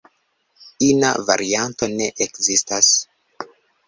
[0.85, 2.89] Ina varianto ne ekzistas.